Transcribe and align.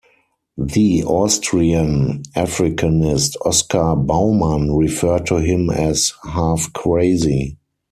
The 0.57 1.03
Austrian 1.03 2.23
Africanist 2.35 3.35
Oscar 3.45 3.95
Baumann 3.95 4.75
referred 4.75 5.27
to 5.27 5.35
him 5.35 5.69
as 5.69 6.11
"half 6.23 6.73
crazy". 6.73 7.59